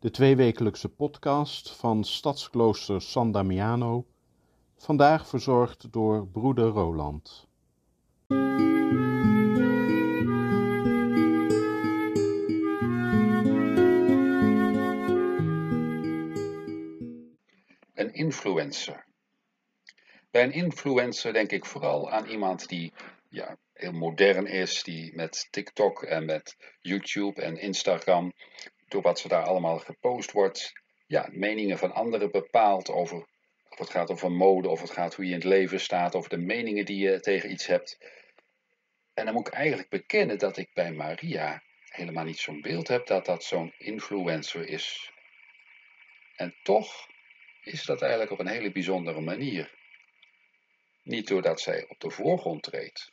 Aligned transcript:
de 0.00 0.10
tweewekelijkse 0.10 0.88
podcast 0.88 1.70
van 1.70 2.04
Stadsklooster 2.04 3.02
San 3.02 3.32
Damiano, 3.32 4.06
vandaag 4.76 5.28
verzorgd 5.28 5.92
door 5.92 6.26
broeder 6.26 6.68
Roland. 6.68 7.48
Een 17.94 18.12
influencer. 18.12 19.06
Bij 20.30 20.42
een 20.42 20.52
influencer 20.52 21.32
denk 21.32 21.50
ik 21.50 21.64
vooral 21.64 22.10
aan 22.10 22.26
iemand 22.26 22.68
die 22.68 22.92
ja, 23.28 23.56
heel 23.72 23.92
modern 23.92 24.46
is, 24.46 24.82
die 24.82 25.14
met 25.14 25.48
TikTok 25.50 26.02
en 26.02 26.24
met 26.24 26.56
YouTube 26.80 27.42
en 27.42 27.56
Instagram, 27.56 28.32
door 28.90 29.02
wat 29.02 29.18
ze 29.18 29.28
daar 29.28 29.44
allemaal 29.44 29.78
gepost 29.78 30.32
wordt, 30.32 30.72
ja, 31.06 31.28
meningen 31.32 31.78
van 31.78 31.92
anderen 31.92 32.30
bepaalt 32.30 32.90
over 32.90 33.28
of 33.70 33.78
het 33.78 33.90
gaat 33.90 34.10
over 34.10 34.32
mode, 34.32 34.68
of 34.68 34.80
het 34.80 34.90
gaat 34.90 35.14
hoe 35.14 35.24
je 35.24 35.30
in 35.30 35.36
het 35.36 35.46
leven 35.46 35.80
staat, 35.80 36.14
over 36.14 36.30
de 36.30 36.36
meningen 36.36 36.84
die 36.84 37.08
je 37.08 37.20
tegen 37.20 37.50
iets 37.50 37.66
hebt. 37.66 37.98
En 39.14 39.24
dan 39.24 39.34
moet 39.34 39.46
ik 39.46 39.52
eigenlijk 39.52 39.88
bekennen 39.88 40.38
dat 40.38 40.56
ik 40.56 40.70
bij 40.72 40.92
Maria 40.92 41.62
helemaal 41.84 42.24
niet 42.24 42.38
zo'n 42.38 42.60
beeld 42.60 42.88
heb 42.88 43.06
dat 43.06 43.26
dat 43.26 43.44
zo'n 43.44 43.74
influencer 43.78 44.68
is. 44.68 45.12
En 46.36 46.54
toch 46.62 47.06
is 47.62 47.84
dat 47.84 48.02
eigenlijk 48.02 48.30
op 48.32 48.38
een 48.38 48.46
hele 48.46 48.72
bijzondere 48.72 49.20
manier. 49.20 49.74
Niet 51.02 51.28
doordat 51.28 51.60
zij 51.60 51.88
op 51.88 52.00
de 52.00 52.10
voorgrond 52.10 52.62
treedt, 52.62 53.12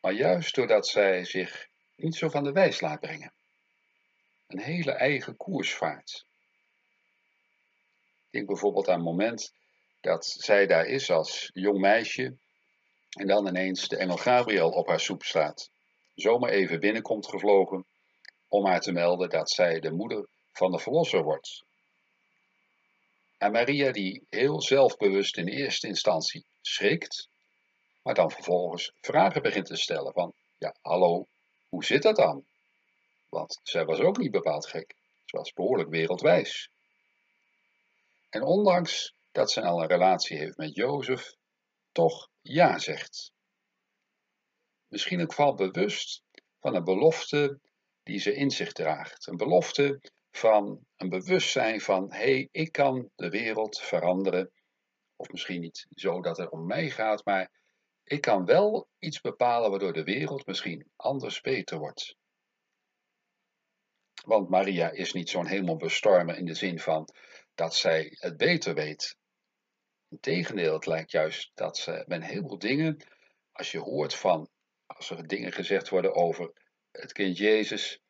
maar 0.00 0.12
juist 0.12 0.54
doordat 0.54 0.86
zij 0.86 1.24
zich 1.24 1.68
niet 1.96 2.14
zo 2.14 2.28
van 2.28 2.44
de 2.44 2.52
wijs 2.52 2.80
laat 2.80 3.00
brengen. 3.00 3.32
Een 4.48 4.60
hele 4.60 4.92
eigen 4.92 5.36
koers 5.36 5.74
vaart. 5.74 6.26
Ik 8.26 8.30
denk 8.30 8.46
bijvoorbeeld 8.46 8.88
aan 8.88 8.94
het 8.94 9.04
moment 9.04 9.52
dat 10.00 10.26
zij 10.26 10.66
daar 10.66 10.86
is 10.86 11.10
als 11.10 11.50
jong 11.52 11.78
meisje 11.78 12.36
en 13.10 13.26
dan 13.26 13.46
ineens 13.46 13.88
de 13.88 13.96
engel 13.96 14.16
Gabriel 14.16 14.70
op 14.70 14.88
haar 14.88 15.00
soep 15.00 15.22
slaat. 15.22 15.70
Zomaar 16.14 16.50
even 16.50 16.80
binnenkomt 16.80 17.28
gevlogen 17.28 17.86
om 18.48 18.66
haar 18.66 18.80
te 18.80 18.92
melden 18.92 19.28
dat 19.28 19.50
zij 19.50 19.80
de 19.80 19.92
moeder 19.92 20.28
van 20.52 20.70
de 20.70 20.78
verlosser 20.78 21.22
wordt. 21.22 21.64
En 23.38 23.52
Maria, 23.52 23.92
die 23.92 24.26
heel 24.28 24.62
zelfbewust 24.62 25.36
in 25.36 25.48
eerste 25.48 25.86
instantie 25.86 26.46
schrikt, 26.60 27.28
maar 28.02 28.14
dan 28.14 28.30
vervolgens 28.30 28.92
vragen 29.00 29.42
begint 29.42 29.66
te 29.66 29.76
stellen 29.76 30.12
van, 30.12 30.34
ja, 30.58 30.74
hallo, 30.80 31.26
hoe 31.68 31.84
zit 31.84 32.02
dat 32.02 32.16
dan? 32.16 32.46
Want 33.28 33.60
zij 33.62 33.84
was 33.84 33.98
ook 33.98 34.18
niet 34.18 34.30
bepaald 34.30 34.66
gek, 34.66 34.94
ze 35.24 35.36
was 35.36 35.52
behoorlijk 35.52 35.88
wereldwijs. 35.88 36.70
En 38.28 38.42
ondanks 38.42 39.14
dat 39.32 39.50
ze 39.50 39.62
al 39.62 39.82
een 39.82 39.88
relatie 39.88 40.38
heeft 40.38 40.56
met 40.56 40.74
Jozef, 40.74 41.34
toch 41.92 42.28
ja 42.42 42.78
zegt. 42.78 43.32
Misschien 44.88 45.22
ook 45.22 45.34
wel 45.34 45.54
bewust 45.54 46.22
van 46.60 46.74
een 46.74 46.84
belofte 46.84 47.60
die 48.02 48.18
ze 48.18 48.34
in 48.34 48.50
zich 48.50 48.72
draagt. 48.72 49.26
Een 49.26 49.36
belofte 49.36 50.00
van 50.30 50.86
een 50.96 51.08
bewustzijn 51.08 51.80
van, 51.80 52.12
hé, 52.12 52.18
hey, 52.18 52.48
ik 52.50 52.72
kan 52.72 53.10
de 53.16 53.28
wereld 53.28 53.78
veranderen. 53.78 54.50
Of 55.16 55.28
misschien 55.28 55.60
niet 55.60 55.86
zo 55.90 56.20
dat 56.20 56.36
het 56.36 56.50
om 56.50 56.66
mij 56.66 56.90
gaat, 56.90 57.24
maar 57.24 57.50
ik 58.04 58.20
kan 58.20 58.44
wel 58.44 58.88
iets 58.98 59.20
bepalen 59.20 59.70
waardoor 59.70 59.92
de 59.92 60.04
wereld 60.04 60.46
misschien 60.46 60.90
anders 60.96 61.40
beter 61.40 61.78
wordt. 61.78 62.16
Want 64.24 64.48
Maria 64.48 64.90
is 64.90 65.12
niet 65.12 65.28
zo'n 65.28 65.46
hemelbestormer 65.46 66.36
in 66.36 66.44
de 66.44 66.54
zin 66.54 66.78
van 66.78 67.08
dat 67.54 67.74
zij 67.74 68.08
het 68.10 68.36
beter 68.36 68.74
weet. 68.74 69.16
Integendeel, 70.08 70.74
het 70.74 70.86
lijkt 70.86 71.10
juist 71.10 71.50
dat 71.54 71.76
ze 71.76 71.90
met 72.06 72.20
een 72.20 72.22
heleboel 72.22 72.58
dingen, 72.58 72.96
als 73.52 73.70
je 73.70 73.78
hoort 73.78 74.14
van, 74.14 74.48
als 74.86 75.10
er 75.10 75.26
dingen 75.26 75.52
gezegd 75.52 75.88
worden 75.88 76.14
over 76.14 76.52
het 76.90 77.12
kind 77.12 77.36
Jezus, 77.36 78.00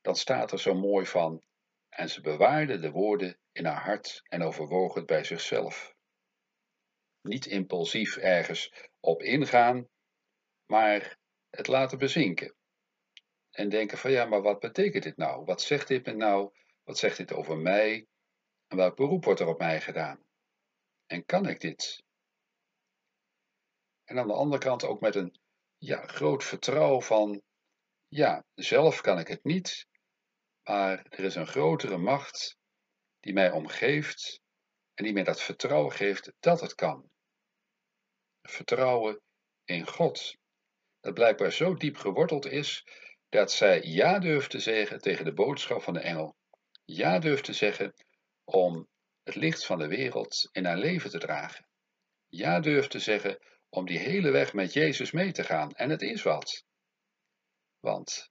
dan 0.00 0.16
staat 0.16 0.52
er 0.52 0.60
zo 0.60 0.74
mooi 0.74 1.06
van, 1.06 1.42
en 1.88 2.08
ze 2.10 2.20
bewaarde 2.20 2.78
de 2.78 2.90
woorden 2.90 3.38
in 3.52 3.64
haar 3.64 3.84
hart 3.84 4.22
en 4.24 4.42
overwoog 4.42 4.94
het 4.94 5.06
bij 5.06 5.24
zichzelf. 5.24 5.94
Niet 7.20 7.46
impulsief 7.46 8.16
ergens 8.16 8.72
op 9.00 9.22
ingaan, 9.22 9.88
maar 10.66 11.18
het 11.50 11.66
laten 11.66 11.98
bezinken. 11.98 12.57
En 13.50 13.68
denken 13.68 13.98
van 13.98 14.10
ja, 14.10 14.24
maar 14.24 14.42
wat 14.42 14.60
betekent 14.60 15.02
dit 15.02 15.16
nou? 15.16 15.44
Wat 15.44 15.62
zegt 15.62 15.88
dit 15.88 16.06
me 16.06 16.12
nou? 16.12 16.52
Wat 16.84 16.98
zegt 16.98 17.16
dit 17.16 17.32
over 17.32 17.56
mij? 17.56 18.06
En 18.66 18.76
welk 18.76 18.96
beroep 18.96 19.24
wordt 19.24 19.40
er 19.40 19.46
op 19.46 19.58
mij 19.58 19.80
gedaan? 19.80 20.26
En 21.06 21.24
kan 21.24 21.48
ik 21.48 21.60
dit? 21.60 22.02
En 24.04 24.18
aan 24.18 24.26
de 24.26 24.32
andere 24.32 24.62
kant 24.62 24.84
ook 24.84 25.00
met 25.00 25.14
een 25.14 25.40
ja, 25.76 26.06
groot 26.06 26.44
vertrouwen 26.44 27.02
van 27.02 27.42
ja, 28.08 28.44
zelf 28.54 29.00
kan 29.00 29.18
ik 29.18 29.28
het 29.28 29.44
niet, 29.44 29.86
maar 30.62 31.06
er 31.08 31.24
is 31.24 31.34
een 31.34 31.46
grotere 31.46 31.96
macht 31.96 32.56
die 33.20 33.32
mij 33.32 33.50
omgeeft 33.50 34.40
en 34.94 35.04
die 35.04 35.12
mij 35.12 35.24
dat 35.24 35.40
vertrouwen 35.40 35.92
geeft 35.92 36.32
dat 36.40 36.60
het 36.60 36.74
kan. 36.74 37.10
Vertrouwen 38.42 39.20
in 39.64 39.86
God, 39.86 40.36
dat 41.00 41.14
blijkbaar 41.14 41.52
zo 41.52 41.74
diep 41.74 41.96
geworteld 41.96 42.46
is 42.46 42.84
dat 43.28 43.52
zij 43.52 43.82
ja 43.82 44.18
durft 44.18 44.50
te 44.50 44.60
zeggen 44.60 45.00
tegen 45.00 45.24
de 45.24 45.32
boodschap 45.32 45.82
van 45.82 45.94
de 45.94 46.00
engel. 46.00 46.36
Ja 46.84 47.18
durft 47.18 47.44
te 47.44 47.52
zeggen 47.52 47.94
om 48.44 48.88
het 49.22 49.34
licht 49.34 49.66
van 49.66 49.78
de 49.78 49.88
wereld 49.88 50.48
in 50.52 50.64
haar 50.64 50.76
leven 50.76 51.10
te 51.10 51.18
dragen. 51.18 51.66
Ja 52.28 52.60
durft 52.60 52.90
te 52.90 52.98
zeggen 52.98 53.38
om 53.68 53.86
die 53.86 53.98
hele 53.98 54.30
weg 54.30 54.52
met 54.52 54.72
Jezus 54.72 55.10
mee 55.10 55.32
te 55.32 55.44
gaan. 55.44 55.72
En 55.72 55.90
het 55.90 56.02
is 56.02 56.22
wat. 56.22 56.64
Want 57.80 58.30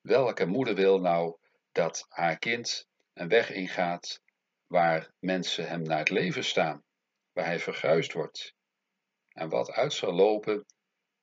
welke 0.00 0.46
moeder 0.46 0.74
wil 0.74 1.00
nou 1.00 1.38
dat 1.72 2.06
haar 2.08 2.38
kind 2.38 2.86
een 3.12 3.28
weg 3.28 3.50
ingaat 3.50 4.20
waar 4.66 5.12
mensen 5.18 5.68
hem 5.68 5.82
naar 5.82 5.98
het 5.98 6.10
leven 6.10 6.44
staan, 6.44 6.84
waar 7.32 7.44
hij 7.44 7.58
verguisd 7.58 8.12
wordt. 8.12 8.54
En 9.28 9.48
wat 9.48 9.70
uit 9.70 9.92
zal 9.92 10.12
lopen 10.12 10.66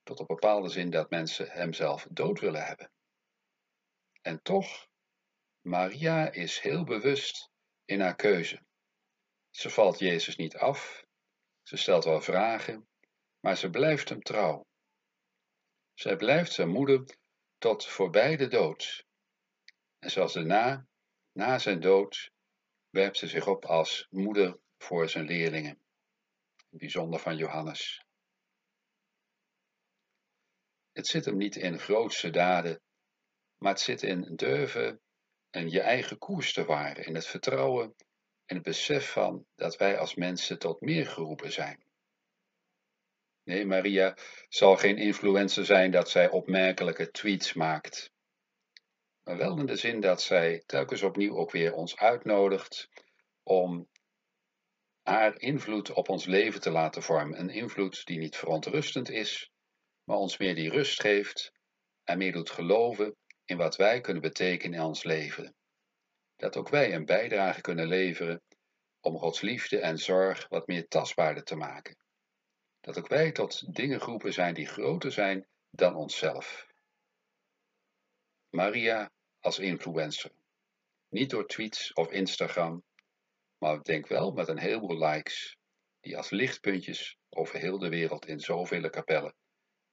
tot 0.03 0.20
op 0.20 0.28
bepaalde 0.28 0.70
zin 0.70 0.90
dat 0.90 1.09
mensen 1.09 1.50
hem 1.50 1.74
zelf 1.74 2.08
dood 2.09 2.40
willen 2.40 2.66
hebben. 2.66 2.92
En 4.22 4.42
toch, 4.42 4.88
Maria 5.62 6.32
is 6.32 6.59
heel 6.59 6.84
bewust 6.84 7.50
in 7.86 8.00
haar 8.00 8.16
keuze. 8.16 8.66
Ze 9.50 9.70
valt 9.70 10.00
Jezus 10.00 10.36
niet 10.36 10.56
af, 10.56 11.06
ze 11.64 11.78
stelt 11.78 12.04
wel 12.04 12.22
vragen, 12.22 12.88
maar 13.40 13.58
ze 13.58 13.70
blijft 13.70 14.09
hem 14.09 14.22
trouw. 14.22 14.66
Zij 15.94 16.16
blijft 16.16 16.52
zijn 16.52 16.70
moeder 16.70 17.18
tot 17.58 17.86
voorbij 17.86 18.38
de 18.38 18.48
dood. 18.48 19.06
En 20.00 20.12
zoals 20.12 20.34
daarna, 20.34 20.88
na 21.32 21.59
zijn 21.59 21.80
dood, 21.80 22.32
werpt 22.90 23.18
ze 23.18 23.28
zich 23.28 23.48
op 23.48 23.66
als 23.66 24.08
moeder 24.09 24.59
voor 24.78 25.09
zijn 25.09 25.26
leerlingen. 25.26 25.82
Bijzonder 26.70 27.20
van 27.20 27.38
Johannes. 27.38 28.06
Het 30.91 31.08
zit 31.08 31.26
hem 31.26 31.38
niet 31.38 31.56
in 31.56 31.79
grootste 31.79 32.29
daden, 32.29 32.82
maar 33.61 33.72
het 33.72 33.81
zit 33.81 34.03
in 34.03 34.35
durven 34.35 35.02
en 35.49 35.69
je 35.69 35.81
eigen 35.81 36.17
koers 36.17 36.53
te 36.53 36.66
varen, 36.66 37.05
in 37.05 37.16
het 37.16 37.28
vertrouwen 37.28 37.96
en 38.46 38.55
het 38.55 38.66
besef 38.66 39.11
van 39.11 39.46
dat 39.55 39.78
wij 39.78 39.97
als 39.97 40.16
mensen 40.16 40.59
tot 40.59 40.81
meer 40.81 41.08
geroepen 41.08 41.52
zijn. 41.52 41.84
Nee, 43.43 43.66
Maria 43.66 44.17
zal 44.49 44.78
geen 44.78 44.97
influencer 44.97 45.66
zijn 45.66 45.91
dat 45.91 46.09
zij 46.09 46.29
opmerkelijke 46.29 47.11
tweets 47.11 47.53
maakt 47.53 48.11
maar 49.23 49.37
wel 49.37 49.59
in 49.59 49.66
de 49.66 49.75
zin 49.75 49.99
dat 49.99 50.22
zij 50.22 50.63
telkens 50.66 51.02
opnieuw 51.02 51.35
ook 51.35 51.52
weer 51.52 51.73
ons 51.73 51.97
uitnodigt 51.97 52.90
om 53.43 53.90
haar 55.02 55.40
invloed 55.40 55.91
op 55.91 56.09
ons 56.09 56.25
leven 56.25 56.61
te 56.61 56.69
laten 56.69 57.03
vormen. 57.03 57.40
Een 57.40 57.49
invloed 57.49 58.05
die 58.05 58.19
niet 58.19 58.35
verontrustend 58.35 59.09
is, 59.09 59.52
maar 60.03 60.17
ons 60.17 60.37
meer 60.37 60.55
die 60.55 60.69
rust 60.69 61.02
geeft 61.02 61.52
en 62.03 62.17
meer 62.17 62.31
doet 62.31 62.49
geloven 62.49 63.16
in 63.46 63.58
wat 63.58 63.76
wij 63.76 64.02
kunnen 64.02 64.22
betekenen 64.22 64.79
in 64.79 64.85
ons 64.85 65.03
leven. 65.03 65.55
Dat 66.35 66.58
ook 66.58 66.70
wij 66.70 66.93
een 66.93 67.05
bijdrage 67.05 67.61
kunnen 67.61 67.88
leveren 67.88 68.41
om 69.02 69.17
Gods 69.17 69.41
liefde 69.41 69.79
en 69.79 69.97
zorg 69.97 70.47
wat 70.47 70.67
meer 70.67 70.88
tastbaarder 70.88 71.43
te 71.43 71.55
maken. 71.55 71.97
Dat 72.79 72.97
ook 72.97 73.08
wij 73.08 73.32
tot 73.32 73.76
dingen 73.76 74.02
geroepen 74.02 74.34
zijn 74.34 74.53
die 74.53 74.67
groter 74.67 75.11
zijn 75.11 75.47
dan 75.70 75.96
onszelf. 75.96 76.67
Maria 78.49 79.11
als 79.40 79.59
influencer. 79.59 80.32
Niet 81.09 81.29
door 81.29 81.47
tweets 81.47 81.94
of 81.94 82.11
Instagram, 82.11 82.84
maar 83.58 83.82
denk 83.82 84.08
wel 84.08 84.32
met 84.32 84.47
een 84.47 84.59
heleboel 84.59 84.97
likes, 84.97 85.58
die 85.99 86.17
als 86.17 86.29
lichtpuntjes 86.29 87.17
over 87.29 87.59
heel 87.59 87.79
de 87.79 87.90
wereld 87.90 88.26
in 88.26 88.40
zoveel 88.40 88.90
kapellen 88.90 89.35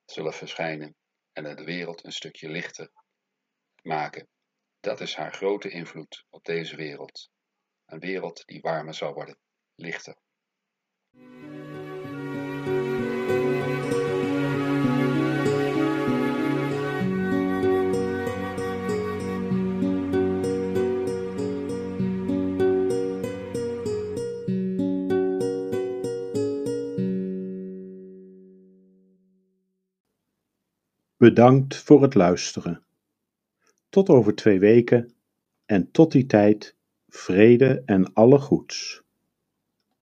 zullen 0.04 0.32
verschijnen 0.32 0.96
en 1.32 1.56
de 1.56 1.64
wereld 1.64 2.04
een 2.04 2.12
stukje 2.12 2.48
lichter 2.48 2.90
maken. 3.88 4.28
Dat 4.80 5.00
is 5.00 5.14
haar 5.14 5.32
grote 5.32 5.68
invloed 5.68 6.24
op 6.28 6.44
deze 6.44 6.76
wereld. 6.76 7.30
Een 7.86 7.98
wereld 7.98 8.42
die 8.46 8.60
warmer 8.60 8.94
zal 8.94 9.14
worden, 9.14 9.38
lichter. 9.74 10.16
Bedankt 31.16 31.76
voor 31.76 32.02
het 32.02 32.14
luisteren. 32.14 32.87
Tot 33.88 34.08
over 34.08 34.34
twee 34.34 34.58
weken 34.58 35.14
en 35.64 35.90
tot 35.90 36.12
die 36.12 36.26
tijd 36.26 36.76
vrede 37.06 37.82
en 37.84 38.12
alle 38.12 38.38
goeds. 38.38 39.02